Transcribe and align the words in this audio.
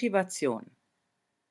Motivation 0.00 0.64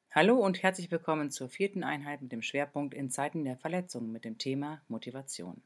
Hallo 0.09 0.43
und 0.43 0.63
herzlich 0.63 0.89
willkommen 0.89 1.29
zur 1.29 1.49
vierten 1.49 1.83
Einheit 1.83 2.23
mit 2.23 2.31
dem 2.31 2.41
Schwerpunkt 2.41 2.95
in 2.95 3.11
Zeiten 3.11 3.43
der 3.43 3.55
Verletzung 3.55 4.11
mit 4.11 4.25
dem 4.25 4.39
Thema 4.39 4.81
Motivation. 4.87 5.61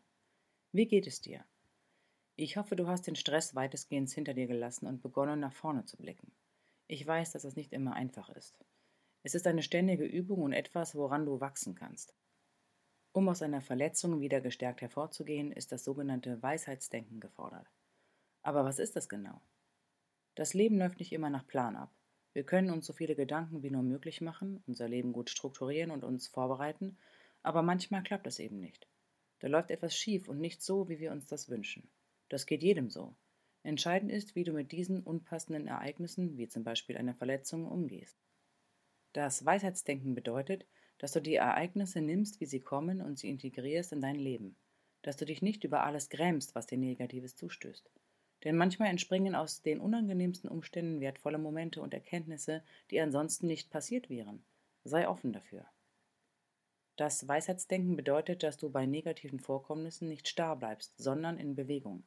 Wie 0.74 0.86
geht 0.86 1.08
es 1.08 1.22
dir? 1.22 1.46
Ich 2.36 2.58
hoffe, 2.58 2.76
du 2.76 2.88
hast 2.88 3.08
den 3.08 3.16
Stress 3.16 3.56
weitestgehend 3.56 4.10
hinter 4.10 4.34
dir 4.34 4.48
gelassen 4.48 4.86
und 4.88 5.02
begonnen, 5.02 5.40
nach 5.40 5.54
vorne 5.54 5.86
zu 5.86 5.96
blicken. 5.96 6.34
Ich 6.88 7.08
weiß, 7.08 7.32
dass 7.32 7.46
es 7.46 7.56
nicht 7.56 7.72
immer 7.72 7.94
einfach 7.94 8.28
ist. 8.32 8.60
Es 9.22 9.34
ist 9.34 9.48
eine 9.48 9.64
ständige 9.64 10.04
Übung 10.04 10.42
und 10.42 10.52
etwas, 10.52 10.94
woran 10.94 11.26
du 11.26 11.40
wachsen 11.40 11.76
kannst. 11.76 12.14
Um 13.14 13.30
aus 13.30 13.42
einer 13.42 13.62
Verletzung 13.62 14.20
wieder 14.20 14.42
gestärkt 14.42 14.82
hervorzugehen, 14.82 15.54
ist 15.54 15.72
das 15.72 15.86
sogenannte 15.86 16.44
Weisheitsdenken 16.44 17.22
gefordert. 17.22 17.72
Aber 18.42 18.66
was 18.66 18.78
ist 18.78 18.98
das 18.98 19.08
genau? 19.08 19.40
Das 20.36 20.54
Leben 20.54 20.80
läuft 20.80 21.00
nicht 21.00 21.14
immer 21.14 21.30
nach 21.30 21.48
Plan 21.48 21.78
ab. 21.78 21.90
Wir 22.34 22.44
können 22.44 22.72
uns 22.72 22.88
so 22.88 22.94
viele 22.94 23.16
Gedanken 23.16 23.62
wie 23.62 23.70
nur 23.70 23.84
möglich 23.84 24.20
machen, 24.20 24.64
unser 24.66 24.90
Leben 24.90 25.14
gut 25.14 25.30
strukturieren 25.30 25.92
und 25.92 26.04
uns 26.04 26.28
vorbereiten, 26.28 26.98
aber 27.44 27.62
manchmal 27.62 28.02
klappt 28.02 28.26
es 28.26 28.40
eben 28.40 28.60
nicht. 28.60 28.88
Da 29.40 29.48
läuft 29.48 29.72
etwas 29.72 29.96
schief 29.96 30.30
und 30.30 30.40
nicht 30.40 30.62
so, 30.62 30.90
wie 30.90 31.00
wir 31.00 31.12
uns 31.12 31.28
das 31.28 31.50
wünschen. 31.50 31.90
Das 32.30 32.46
geht 32.46 32.64
jedem 32.64 32.90
so. 32.90 33.16
Entscheidend 33.62 34.12
ist, 34.12 34.36
wie 34.36 34.44
du 34.44 34.52
mit 34.52 34.72
diesen 34.72 35.04
unpassenden 35.04 35.68
Ereignissen, 35.68 36.38
wie 36.38 36.48
zum 36.48 36.64
Beispiel 36.64 36.98
einer 36.98 37.14
Verletzung, 37.14 37.66
umgehst. 37.66 38.18
Das 39.14 39.46
Weisheitsdenken 39.46 40.16
bedeutet, 40.16 40.66
dass 40.98 41.12
du 41.12 41.22
die 41.22 41.36
Ereignisse 41.36 42.02
nimmst, 42.02 42.40
wie 42.40 42.46
sie 42.46 42.62
kommen 42.62 43.02
und 43.02 43.20
sie 43.20 43.30
integrierst 43.30 43.94
in 43.94 44.02
dein 44.02 44.16
Leben. 44.16 44.56
Dass 45.02 45.18
du 45.18 45.26
dich 45.26 45.42
nicht 45.42 45.64
über 45.64 45.84
alles 45.84 46.10
grämst, 46.10 46.56
was 46.56 46.66
dir 46.66 46.78
Negatives 46.78 47.36
zustößt. 47.36 47.92
Denn 48.44 48.58
manchmal 48.58 48.90
entspringen 48.90 49.36
aus 49.36 49.62
den 49.62 49.80
unangenehmsten 49.80 50.50
Umständen 50.50 51.00
wertvolle 51.00 51.38
Momente 51.38 51.82
und 51.82 51.94
Erkenntnisse, 51.94 52.62
die 52.92 53.00
ansonsten 53.00 53.48
nicht 53.48 53.70
passiert 53.70 54.10
wären. 54.10 54.44
Sei 54.84 55.08
offen 55.08 55.32
dafür. 55.32 55.66
Das 56.98 57.28
Weisheitsdenken 57.28 57.96
bedeutet, 57.96 58.44
dass 58.44 58.58
du 58.58 58.70
bei 58.70 58.86
negativen 58.86 59.40
Vorkommnissen 59.40 60.10
nicht 60.10 60.28
starr 60.28 60.58
bleibst, 60.58 60.98
sondern 60.98 61.40
in 61.40 61.56
Bewegung. 61.56 62.04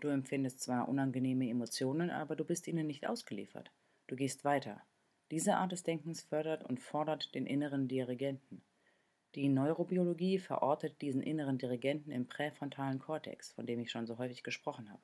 Du 0.00 0.08
empfindest 0.08 0.60
zwar 0.60 0.88
unangenehme 0.88 1.48
Emotionen, 1.48 2.10
aber 2.10 2.34
du 2.34 2.44
bist 2.44 2.66
ihnen 2.66 2.86
nicht 2.86 3.06
ausgeliefert. 3.06 3.70
Du 4.06 4.16
gehst 4.16 4.44
weiter. 4.44 4.82
Diese 5.30 5.56
Art 5.56 5.72
des 5.72 5.82
Denkens 5.82 6.22
fördert 6.22 6.64
und 6.64 6.80
fordert 6.80 7.34
den 7.34 7.46
inneren 7.46 7.86
Dirigenten. 7.86 8.62
Die 9.34 9.48
Neurobiologie 9.48 10.38
verortet 10.38 11.02
diesen 11.02 11.22
inneren 11.22 11.58
Dirigenten 11.58 12.10
im 12.12 12.26
präfrontalen 12.26 12.98
Kortex, 12.98 13.52
von 13.52 13.66
dem 13.66 13.78
ich 13.80 13.90
schon 13.90 14.06
so 14.06 14.16
häufig 14.16 14.42
gesprochen 14.42 14.90
habe. 14.90 15.02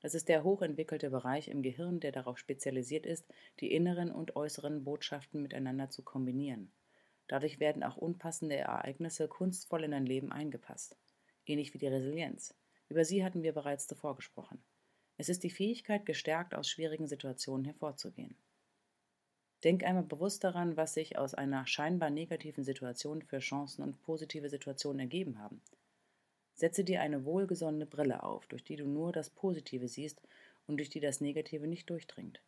Das 0.00 0.14
ist 0.14 0.28
der 0.28 0.44
hochentwickelte 0.44 1.10
Bereich 1.10 1.48
im 1.48 1.62
Gehirn, 1.62 2.00
der 2.00 2.12
darauf 2.12 2.38
spezialisiert 2.38 3.04
ist, 3.04 3.26
die 3.60 3.72
inneren 3.72 4.12
und 4.12 4.36
äußeren 4.36 4.84
Botschaften 4.84 5.42
miteinander 5.42 5.90
zu 5.90 6.02
kombinieren. 6.02 6.70
Dadurch 7.26 7.60
werden 7.60 7.82
auch 7.82 7.96
unpassende 7.96 8.56
Ereignisse 8.56 9.28
kunstvoll 9.28 9.84
in 9.84 9.90
dein 9.90 10.06
Leben 10.06 10.32
eingepasst. 10.32 10.96
Ähnlich 11.46 11.74
wie 11.74 11.78
die 11.78 11.88
Resilienz. 11.88 12.54
Über 12.88 13.04
sie 13.04 13.24
hatten 13.24 13.42
wir 13.42 13.52
bereits 13.52 13.86
zuvor 13.86 14.16
gesprochen. 14.16 14.62
Es 15.18 15.28
ist 15.28 15.42
die 15.42 15.50
Fähigkeit, 15.50 16.06
gestärkt 16.06 16.54
aus 16.54 16.68
schwierigen 16.68 17.06
Situationen 17.06 17.64
hervorzugehen. 17.64 18.36
Denk 19.64 19.82
einmal 19.82 20.04
bewusst 20.04 20.44
daran, 20.44 20.76
was 20.76 20.94
sich 20.94 21.18
aus 21.18 21.34
einer 21.34 21.66
scheinbar 21.66 22.10
negativen 22.10 22.62
Situation 22.62 23.22
für 23.22 23.40
Chancen 23.40 23.82
und 23.82 24.00
positive 24.02 24.48
Situationen 24.48 25.00
ergeben 25.00 25.40
haben. 25.40 25.60
Setze 26.58 26.82
dir 26.82 27.02
eine 27.02 27.24
wohlgesonnene 27.24 27.86
Brille 27.86 28.24
auf, 28.24 28.44
durch 28.48 28.64
die 28.64 28.74
du 28.74 28.84
nur 28.84 29.12
das 29.12 29.30
Positive 29.30 29.86
siehst 29.86 30.20
und 30.66 30.78
durch 30.78 30.90
die 30.90 30.98
das 30.98 31.20
Negative 31.20 31.68
nicht 31.68 31.88
durchdringt. 31.88 32.42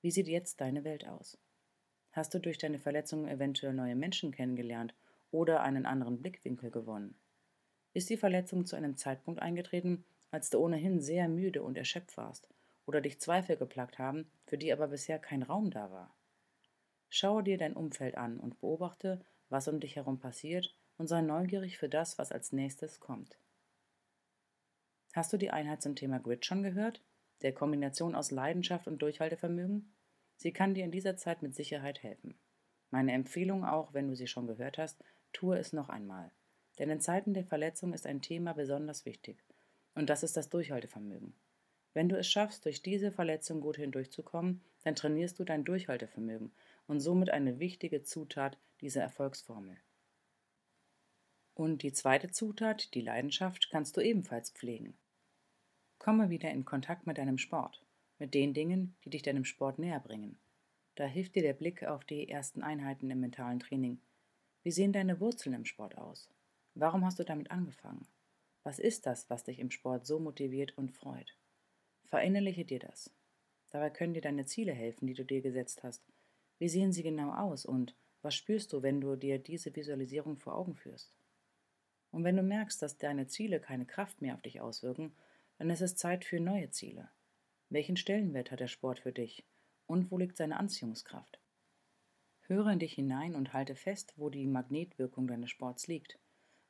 Wie 0.00 0.10
sieht 0.10 0.26
jetzt 0.26 0.62
deine 0.62 0.84
Welt 0.84 1.06
aus? 1.06 1.36
Hast 2.12 2.32
du 2.32 2.38
durch 2.38 2.56
deine 2.56 2.78
Verletzungen 2.78 3.28
eventuell 3.28 3.74
neue 3.74 3.94
Menschen 3.94 4.32
kennengelernt 4.32 4.94
oder 5.32 5.60
einen 5.60 5.84
anderen 5.84 6.22
Blickwinkel 6.22 6.70
gewonnen? 6.70 7.14
Ist 7.92 8.08
die 8.08 8.16
Verletzung 8.16 8.64
zu 8.64 8.74
einem 8.74 8.96
Zeitpunkt 8.96 9.42
eingetreten, 9.42 10.06
als 10.30 10.48
du 10.48 10.58
ohnehin 10.58 11.02
sehr 11.02 11.28
müde 11.28 11.62
und 11.62 11.76
erschöpft 11.76 12.16
warst 12.16 12.48
oder 12.86 13.02
dich 13.02 13.20
Zweifel 13.20 13.58
geplagt 13.58 13.98
haben, 13.98 14.30
für 14.46 14.56
die 14.56 14.72
aber 14.72 14.88
bisher 14.88 15.18
kein 15.18 15.42
Raum 15.42 15.70
da 15.70 15.90
war? 15.90 16.16
Schaue 17.10 17.42
dir 17.42 17.58
dein 17.58 17.76
Umfeld 17.76 18.16
an 18.16 18.40
und 18.40 18.58
beobachte, 18.60 19.20
was 19.50 19.68
um 19.68 19.78
dich 19.78 19.96
herum 19.96 20.20
passiert 20.20 20.74
und 20.98 21.08
sei 21.08 21.20
neugierig 21.20 21.78
für 21.78 21.88
das, 21.88 22.18
was 22.18 22.32
als 22.32 22.52
nächstes 22.52 23.00
kommt. 23.00 23.38
Hast 25.12 25.32
du 25.32 25.36
die 25.36 25.50
Einheit 25.50 25.82
zum 25.82 25.96
Thema 25.96 26.18
Grit 26.18 26.44
schon 26.44 26.62
gehört? 26.62 27.02
Der 27.42 27.52
Kombination 27.52 28.14
aus 28.14 28.30
Leidenschaft 28.30 28.86
und 28.86 29.00
Durchhaltevermögen? 29.00 29.92
Sie 30.36 30.52
kann 30.52 30.74
dir 30.74 30.84
in 30.84 30.90
dieser 30.90 31.16
Zeit 31.16 31.42
mit 31.42 31.54
Sicherheit 31.54 32.02
helfen. 32.02 32.38
Meine 32.90 33.12
Empfehlung 33.12 33.64
auch, 33.64 33.94
wenn 33.94 34.08
du 34.08 34.14
sie 34.14 34.26
schon 34.26 34.46
gehört 34.46 34.78
hast, 34.78 35.02
tue 35.32 35.58
es 35.58 35.72
noch 35.72 35.88
einmal. 35.88 36.30
Denn 36.78 36.90
in 36.90 37.00
Zeiten 37.00 37.34
der 37.34 37.44
Verletzung 37.44 37.92
ist 37.92 38.06
ein 38.06 38.20
Thema 38.20 38.52
besonders 38.52 39.06
wichtig. 39.06 39.42
Und 39.94 40.10
das 40.10 40.22
ist 40.22 40.36
das 40.36 40.50
Durchhaltevermögen. 40.50 41.34
Wenn 41.94 42.10
du 42.10 42.18
es 42.18 42.28
schaffst, 42.28 42.66
durch 42.66 42.82
diese 42.82 43.10
Verletzung 43.10 43.62
gut 43.62 43.76
hindurchzukommen, 43.76 44.60
dann 44.84 44.94
trainierst 44.94 45.38
du 45.38 45.44
dein 45.44 45.64
Durchhaltevermögen 45.64 46.52
und 46.86 47.00
somit 47.00 47.30
eine 47.30 47.58
wichtige 47.58 48.02
Zutat 48.02 48.58
dieser 48.82 49.00
Erfolgsformel. 49.00 49.78
Und 51.56 51.82
die 51.82 51.92
zweite 51.92 52.30
Zutat, 52.30 52.92
die 52.92 53.00
Leidenschaft, 53.00 53.70
kannst 53.70 53.96
du 53.96 54.02
ebenfalls 54.02 54.50
pflegen. 54.50 54.94
Komme 55.98 56.28
wieder 56.28 56.50
in 56.50 56.66
Kontakt 56.66 57.06
mit 57.06 57.16
deinem 57.16 57.38
Sport, 57.38 57.82
mit 58.18 58.34
den 58.34 58.52
Dingen, 58.52 58.94
die 59.02 59.10
dich 59.10 59.22
deinem 59.22 59.46
Sport 59.46 59.78
näher 59.78 60.00
bringen. 60.00 60.38
Da 60.96 61.06
hilft 61.06 61.34
dir 61.34 61.40
der 61.40 61.54
Blick 61.54 61.82
auf 61.82 62.04
die 62.04 62.28
ersten 62.28 62.62
Einheiten 62.62 63.10
im 63.10 63.20
mentalen 63.20 63.58
Training. 63.58 64.02
Wie 64.64 64.70
sehen 64.70 64.92
deine 64.92 65.18
Wurzeln 65.18 65.54
im 65.54 65.64
Sport 65.64 65.96
aus? 65.96 66.28
Warum 66.74 67.06
hast 67.06 67.18
du 67.18 67.24
damit 67.24 67.50
angefangen? 67.50 68.06
Was 68.62 68.78
ist 68.78 69.06
das, 69.06 69.30
was 69.30 69.44
dich 69.44 69.58
im 69.58 69.70
Sport 69.70 70.06
so 70.06 70.18
motiviert 70.18 70.76
und 70.76 70.92
freut? 70.92 71.38
Verinnerliche 72.04 72.66
dir 72.66 72.80
das. 72.80 73.10
Dabei 73.70 73.88
können 73.88 74.12
dir 74.12 74.20
deine 74.20 74.44
Ziele 74.44 74.74
helfen, 74.74 75.06
die 75.06 75.14
du 75.14 75.24
dir 75.24 75.40
gesetzt 75.40 75.82
hast. 75.82 76.04
Wie 76.58 76.68
sehen 76.68 76.92
sie 76.92 77.02
genau 77.02 77.32
aus 77.32 77.64
und 77.64 77.96
was 78.20 78.34
spürst 78.34 78.74
du, 78.74 78.82
wenn 78.82 79.00
du 79.00 79.16
dir 79.16 79.38
diese 79.38 79.74
Visualisierung 79.74 80.36
vor 80.36 80.54
Augen 80.54 80.74
führst? 80.74 81.14
Und 82.16 82.24
wenn 82.24 82.36
du 82.36 82.42
merkst, 82.42 82.80
dass 82.80 82.96
deine 82.96 83.26
Ziele 83.26 83.60
keine 83.60 83.84
Kraft 83.84 84.22
mehr 84.22 84.32
auf 84.32 84.40
dich 84.40 84.62
auswirken, 84.62 85.12
dann 85.58 85.68
ist 85.68 85.82
es 85.82 85.96
Zeit 85.96 86.24
für 86.24 86.40
neue 86.40 86.70
Ziele. 86.70 87.10
Welchen 87.68 87.98
Stellenwert 87.98 88.50
hat 88.50 88.60
der 88.60 88.68
Sport 88.68 89.00
für 89.00 89.12
dich? 89.12 89.44
Und 89.86 90.10
wo 90.10 90.16
liegt 90.16 90.38
seine 90.38 90.56
Anziehungskraft? 90.56 91.38
Höre 92.46 92.68
in 92.68 92.78
dich 92.78 92.94
hinein 92.94 93.34
und 93.34 93.52
halte 93.52 93.74
fest, 93.74 94.14
wo 94.16 94.30
die 94.30 94.46
Magnetwirkung 94.46 95.28
deines 95.28 95.50
Sports 95.50 95.88
liegt. 95.88 96.18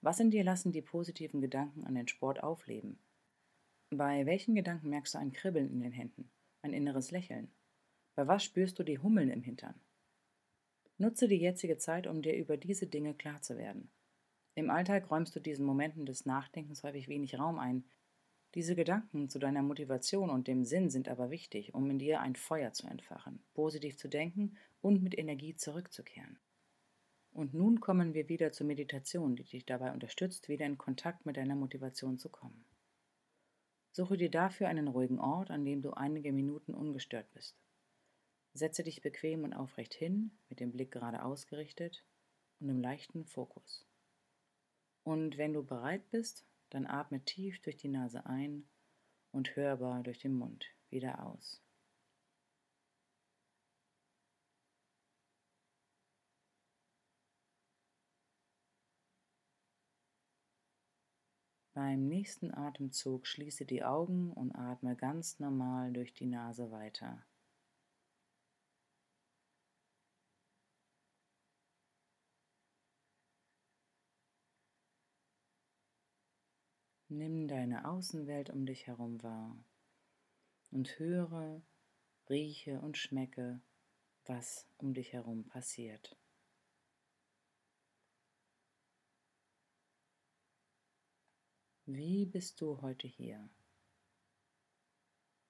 Was 0.01 0.19
in 0.19 0.33
dir 0.33 0.43
lassen 0.43 0.73
die 0.73 0.83
positiven 0.83 1.41
Gedanken 1.41 1.85
an 1.85 1.95
den 1.95 2.09
Sport 2.09 2.43
aufleben? 2.43 2.99
Bei 3.91 4.27
welchen 4.27 4.57
Gedanken 4.57 4.91
merkst 4.91 5.15
du 5.15 5.19
ein 5.19 5.33
Kribbeln 5.33 5.71
in 5.71 5.79
den 5.79 5.93
Händen, 5.93 6.29
ein 6.63 6.73
inneres 6.73 7.13
Lächeln? 7.13 7.53
Bei 8.17 8.27
was 8.27 8.43
spürst 8.43 8.81
du 8.81 8.83
die 8.83 8.99
Hummeln 8.99 9.31
im 9.31 9.43
Hintern? 9.43 9.81
Nutze 10.99 11.29
die 11.29 11.39
jetzige 11.39 11.79
Zeit, 11.79 12.09
um 12.09 12.21
dir 12.21 12.35
über 12.35 12.57
diese 12.57 12.89
Dinge 12.89 13.15
klar 13.15 13.43
zu 13.43 13.57
werden. 13.57 13.93
Im 14.57 14.71
Alltag 14.71 15.11
räumst 15.11 15.37
du 15.37 15.41
diesen 15.41 15.67
Momenten 15.67 16.07
des 16.07 16.25
Nachdenkens 16.25 16.83
häufig 16.83 17.09
wenig 17.09 17.39
Raum 17.39 17.59
ein. 17.59 17.85
Diese 18.55 18.75
Gedanken 18.75 19.29
zu 19.29 19.39
deiner 19.39 19.61
Motivation 19.61 20.31
und 20.31 20.49
dem 20.49 20.65
Sinn 20.65 20.89
sind 20.89 21.11
aber 21.11 21.31
wichtig, 21.31 21.75
um 21.75 21.91
in 21.91 21.99
dir 21.99 22.21
ein 22.21 22.37
Feuer 22.37 22.73
zu 22.73 22.87
entfachen, 22.87 23.45
positiv 23.53 23.99
zu 23.99 24.09
denken 24.09 24.57
und 24.81 25.03
mit 25.03 25.19
Energie 25.19 25.55
zurückzukehren. 25.57 26.39
Und 27.33 27.53
nun 27.53 27.81
kommen 27.81 28.15
wir 28.15 28.31
wieder 28.31 28.51
zur 28.51 28.67
Meditation, 28.67 29.37
die 29.37 29.45
dich 29.45 29.67
dabei 29.67 29.93
unterstützt, 29.93 30.49
wieder 30.49 30.65
in 30.65 30.79
Kontakt 30.79 31.27
mit 31.27 31.37
deiner 31.37 31.55
Motivation 31.55 32.17
zu 32.17 32.31
kommen. 32.31 32.65
Suche 33.93 34.17
dir 34.17 34.31
dafür 34.31 34.69
einen 34.69 34.89
ruhigen 34.89 35.19
Ort, 35.19 35.51
an 35.51 35.67
dem 35.67 35.83
du 35.83 35.91
einige 35.91 36.33
Minuten 36.33 36.73
ungestört 36.73 37.31
bist. 37.35 37.59
Setze 38.55 38.83
dich 38.83 39.03
bequem 39.03 39.45
und 39.45 39.53
aufrecht 39.53 39.93
hin, 39.93 40.31
mit 40.49 40.61
dem 40.61 40.73
Blick 40.73 40.93
gerade 40.93 41.23
ausgerichtet 41.23 42.07
und 42.59 42.71
im 42.71 42.81
leichten 42.81 43.27
Fokus. 43.27 43.87
Und 45.07 45.39
wenn 45.39 45.53
du 45.53 45.63
bereit 45.63 46.11
bist, 46.11 46.45
dann 46.71 46.85
atme 46.85 47.25
tief 47.25 47.63
durch 47.63 47.77
die 47.77 47.87
Nase 47.87 48.27
ein 48.27 48.67
und 49.31 49.55
hörbar 49.55 50.03
durch 50.03 50.19
den 50.19 50.35
Mund 50.35 50.67
wieder 50.91 51.25
aus. 51.25 51.63
Beim 61.73 62.09
nächsten 62.09 62.53
Atemzug 62.53 63.29
schließe 63.29 63.65
die 63.65 63.85
Augen 63.85 64.33
und 64.33 64.57
atme 64.57 64.97
ganz 64.97 65.39
normal 65.39 65.93
durch 65.93 66.15
die 66.15 66.27
Nase 66.27 66.73
weiter. 66.73 67.25
Nimm 77.09 77.47
deine 77.47 77.89
Außenwelt 77.89 78.51
um 78.51 78.67
dich 78.67 78.89
herum 78.89 79.23
wahr 79.23 79.57
und 80.73 80.99
höre, 80.99 81.63
rieche 82.29 82.81
und 82.81 82.99
schmecke, 82.99 83.61
was 84.25 84.67
um 84.79 84.93
dich 84.93 85.13
herum 85.13 85.45
passiert. 85.45 86.17
Wie 91.85 92.27
bist 92.27 92.61
du 92.61 92.83
heute 92.83 93.07
hier? 93.07 93.49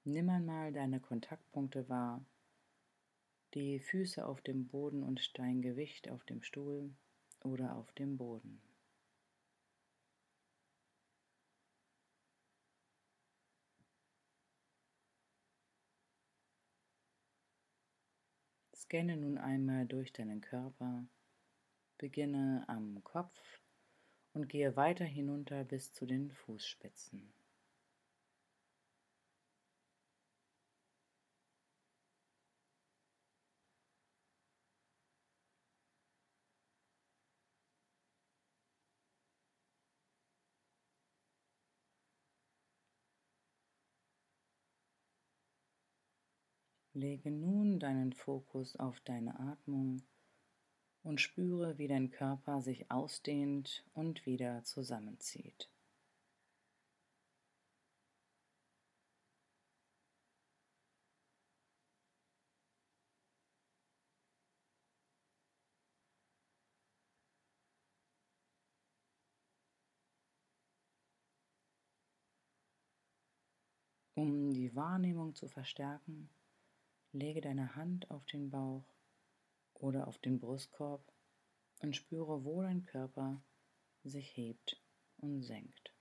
Nimm 0.05 0.29
einmal 0.29 0.75
deine 0.75 1.01
Kontaktpunkte 1.01 1.89
wahr, 1.89 2.23
die 3.55 3.81
Füße 3.81 4.27
auf 4.27 4.43
dem 4.43 4.67
Boden 4.67 5.03
und 5.03 5.39
dein 5.39 5.63
Gewicht 5.63 6.11
auf 6.11 6.23
dem 6.27 6.43
Stuhl 6.43 6.95
oder 7.41 7.77
auf 7.77 7.91
dem 7.93 8.19
Boden. 8.19 8.61
Scanne 18.79 19.17
nun 19.17 19.39
einmal 19.39 19.87
durch 19.87 20.13
deinen 20.13 20.43
Körper, 20.43 21.07
beginne 21.97 22.63
am 22.69 23.03
Kopf 23.03 23.41
und 24.35 24.49
gehe 24.49 24.77
weiter 24.77 25.07
hinunter 25.07 25.65
bis 25.65 25.95
zu 25.95 26.05
den 26.05 26.31
Fußspitzen. 26.31 27.33
Lege 46.97 47.31
nun 47.31 47.79
deinen 47.79 48.15
Fokus 48.15 48.75
auf 48.77 49.01
deine 49.01 49.39
Atmung 49.39 50.01
und 51.03 51.21
spüre, 51.21 51.77
wie 51.77 51.89
dein 51.89 52.09
Körper 52.09 52.63
sich 52.63 52.91
ausdehnt 52.91 53.85
und 53.93 54.25
wieder 54.25 54.65
zusammenzieht. 54.65 55.69
Um 74.15 74.55
die 74.55 74.75
Wahrnehmung 74.75 75.35
zu 75.35 75.47
verstärken, 75.47 76.31
Lege 77.17 77.41
deine 77.41 77.75
Hand 77.77 78.11
auf 78.11 78.27
den 78.27 78.51
Bauch 78.51 78.85
oder 79.73 80.07
auf 80.07 80.19
den 80.19 80.39
Brustkorb 80.39 81.03
und 81.81 81.97
spüre, 81.97 82.45
wo 82.45 82.61
dein 82.61 82.85
Körper 82.85 83.43
sich 84.05 84.37
hebt 84.37 84.83
und 85.17 85.43
senkt. 85.43 85.95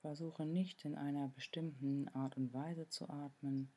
Versuche 0.00 0.46
nicht 0.46 0.84
in 0.84 0.96
einer 0.96 1.28
bestimmten 1.28 2.08
Art 2.08 2.36
und 2.36 2.52
Weise 2.52 2.88
zu 2.88 3.08
atmen, 3.08 3.72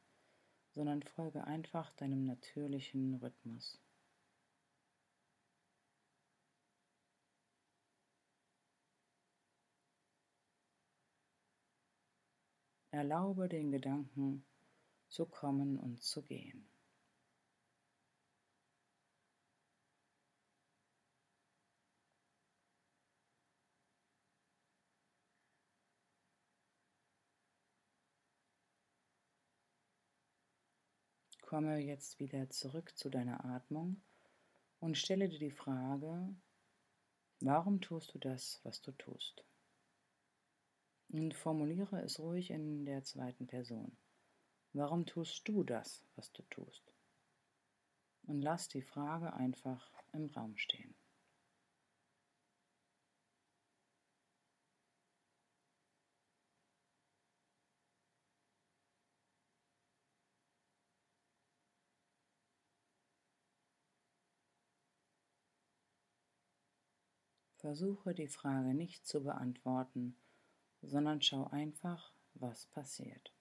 sondern 0.73 1.03
folge 1.03 1.43
einfach 1.43 1.93
deinem 1.93 2.23
natürlichen 2.23 3.13
Rhythmus. 3.13 3.82
Erlaube 12.93 13.49
den 13.49 13.71
Gedanken 13.71 14.45
zu 15.07 15.25
kommen 15.25 15.79
und 15.79 16.03
zu 16.03 16.21
gehen. 16.21 16.69
Komme 31.41 31.79
jetzt 31.79 32.19
wieder 32.19 32.47
zurück 32.51 32.95
zu 32.95 33.09
deiner 33.09 33.43
Atmung 33.43 34.03
und 34.79 34.99
stelle 34.99 35.29
dir 35.29 35.39
die 35.39 35.49
Frage, 35.49 36.35
warum 37.39 37.81
tust 37.81 38.13
du 38.13 38.19
das, 38.19 38.59
was 38.61 38.83
du 38.83 38.91
tust? 38.91 39.43
Und 41.13 41.35
formuliere 41.35 42.01
es 42.01 42.19
ruhig 42.19 42.49
in 42.49 42.85
der 42.85 43.03
zweiten 43.03 43.45
Person. 43.45 43.95
Warum 44.73 45.05
tust 45.05 45.47
du 45.47 45.63
das, 45.63 46.03
was 46.15 46.31
du 46.31 46.41
tust? 46.49 46.91
Und 48.23 48.41
lass 48.41 48.67
die 48.67 48.81
Frage 48.81 49.31
einfach 49.31 49.93
im 50.11 50.25
Raum 50.31 50.57
stehen. 50.57 50.95
Versuche 67.57 68.15
die 68.15 68.27
Frage 68.27 68.73
nicht 68.73 69.05
zu 69.05 69.23
beantworten, 69.23 70.17
sondern 70.83 71.21
schau 71.21 71.45
einfach, 71.47 72.13
was 72.33 72.65
passiert. 72.67 73.33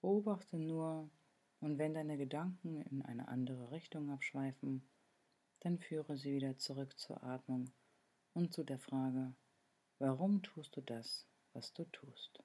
Beobachte 0.00 0.58
nur 0.58 1.10
und 1.60 1.78
wenn 1.78 1.94
deine 1.94 2.18
Gedanken 2.18 2.82
in 2.82 3.00
eine 3.00 3.26
andere 3.28 3.70
Richtung 3.70 4.10
abschweifen, 4.10 4.86
dann 5.60 5.78
führe 5.78 6.18
sie 6.18 6.34
wieder 6.34 6.58
zurück 6.58 6.98
zur 6.98 7.22
Atmung 7.24 7.72
und 8.34 8.52
zu 8.52 8.64
der 8.64 8.78
Frage, 8.78 9.34
warum 9.98 10.42
tust 10.42 10.76
du 10.76 10.82
das, 10.82 11.26
was 11.54 11.72
du 11.72 11.84
tust? 11.84 12.44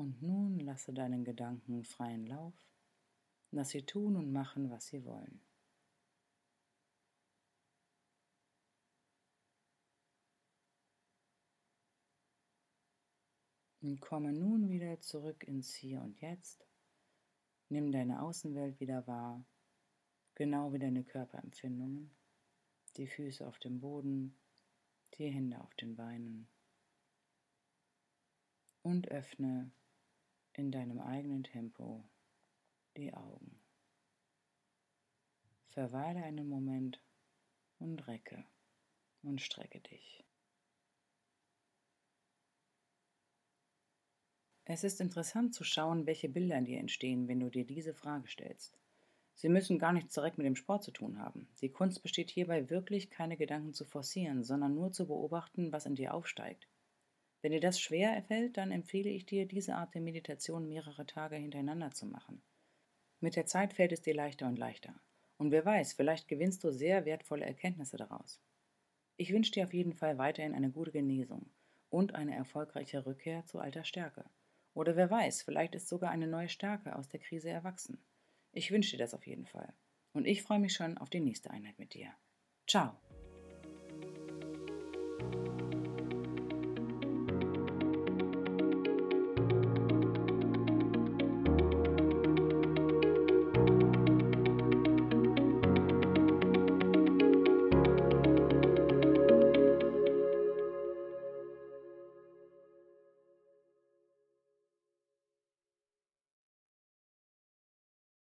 Und 0.00 0.22
nun 0.22 0.58
lasse 0.60 0.94
deinen 0.94 1.24
Gedanken 1.24 1.84
freien 1.84 2.26
Lauf, 2.26 2.54
lass 3.50 3.68
sie 3.68 3.82
tun 3.82 4.16
und 4.16 4.32
machen, 4.32 4.70
was 4.70 4.86
sie 4.86 5.04
wollen. 5.04 5.42
Und 13.82 14.00
komme 14.00 14.32
nun 14.32 14.70
wieder 14.70 14.98
zurück 15.02 15.44
ins 15.44 15.74
Hier 15.74 16.00
und 16.00 16.18
Jetzt. 16.22 16.66
Nimm 17.68 17.92
deine 17.92 18.22
Außenwelt 18.22 18.80
wieder 18.80 19.06
wahr, 19.06 19.44
genau 20.34 20.72
wie 20.72 20.78
deine 20.78 21.04
Körperempfindungen, 21.04 22.10
die 22.96 23.06
Füße 23.06 23.46
auf 23.46 23.58
dem 23.58 23.80
Boden, 23.80 24.34
die 25.18 25.28
Hände 25.28 25.60
auf 25.60 25.74
den 25.74 25.94
Beinen. 25.94 26.48
Und 28.82 29.08
öffne 29.08 29.70
in 30.54 30.70
deinem 30.70 31.00
eigenen 31.00 31.44
Tempo 31.44 32.04
die 32.96 33.12
Augen. 33.14 33.58
Verweile 35.68 36.22
einen 36.22 36.48
Moment 36.48 37.00
und 37.78 38.06
recke 38.08 38.44
und 39.22 39.40
strecke 39.40 39.80
dich. 39.80 40.24
Es 44.64 44.84
ist 44.84 45.00
interessant 45.00 45.54
zu 45.54 45.64
schauen, 45.64 46.06
welche 46.06 46.28
Bilder 46.28 46.56
in 46.56 46.64
dir 46.64 46.78
entstehen, 46.78 47.26
wenn 47.26 47.40
du 47.40 47.50
dir 47.50 47.64
diese 47.64 47.92
Frage 47.94 48.28
stellst. 48.28 48.78
Sie 49.34 49.48
müssen 49.48 49.78
gar 49.78 49.92
nichts 49.92 50.14
direkt 50.14 50.38
mit 50.38 50.46
dem 50.46 50.54
Sport 50.54 50.84
zu 50.84 50.90
tun 50.90 51.18
haben. 51.18 51.48
Die 51.60 51.70
Kunst 51.70 52.02
besteht 52.02 52.30
hierbei 52.30 52.68
wirklich, 52.68 53.10
keine 53.10 53.36
Gedanken 53.36 53.72
zu 53.72 53.84
forcieren, 53.84 54.44
sondern 54.44 54.74
nur 54.74 54.92
zu 54.92 55.06
beobachten, 55.06 55.72
was 55.72 55.86
in 55.86 55.94
dir 55.94 56.14
aufsteigt. 56.14 56.68
Wenn 57.42 57.52
dir 57.52 57.60
das 57.60 57.80
schwer 57.80 58.22
fällt, 58.22 58.56
dann 58.56 58.70
empfehle 58.70 59.10
ich 59.10 59.24
dir, 59.24 59.46
diese 59.46 59.74
Art 59.74 59.94
der 59.94 60.02
Meditation 60.02 60.68
mehrere 60.68 61.06
Tage 61.06 61.36
hintereinander 61.36 61.90
zu 61.90 62.06
machen. 62.06 62.42
Mit 63.20 63.36
der 63.36 63.46
Zeit 63.46 63.72
fällt 63.72 63.92
es 63.92 64.02
dir 64.02 64.14
leichter 64.14 64.46
und 64.46 64.58
leichter. 64.58 64.94
Und 65.38 65.50
wer 65.50 65.64
weiß, 65.64 65.94
vielleicht 65.94 66.28
gewinnst 66.28 66.62
du 66.64 66.70
sehr 66.70 67.06
wertvolle 67.06 67.46
Erkenntnisse 67.46 67.96
daraus. 67.96 68.42
Ich 69.16 69.32
wünsche 69.32 69.52
dir 69.52 69.64
auf 69.64 69.74
jeden 69.74 69.94
Fall 69.94 70.18
weiterhin 70.18 70.54
eine 70.54 70.70
gute 70.70 70.92
Genesung 70.92 71.50
und 71.88 72.14
eine 72.14 72.34
erfolgreiche 72.34 73.04
Rückkehr 73.06 73.44
zu 73.46 73.58
alter 73.58 73.84
Stärke. 73.84 74.24
Oder 74.74 74.96
wer 74.96 75.10
weiß, 75.10 75.42
vielleicht 75.42 75.74
ist 75.74 75.88
sogar 75.88 76.10
eine 76.10 76.26
neue 76.26 76.48
Stärke 76.48 76.96
aus 76.96 77.08
der 77.08 77.20
Krise 77.20 77.50
erwachsen. 77.50 77.98
Ich 78.52 78.70
wünsche 78.70 78.92
dir 78.92 79.02
das 79.02 79.14
auf 79.14 79.26
jeden 79.26 79.46
Fall. 79.46 79.72
Und 80.12 80.26
ich 80.26 80.42
freue 80.42 80.58
mich 80.58 80.74
schon 80.74 80.98
auf 80.98 81.10
die 81.10 81.20
nächste 81.20 81.50
Einheit 81.50 81.78
mit 81.78 81.94
dir. 81.94 82.12
Ciao. 82.66 82.96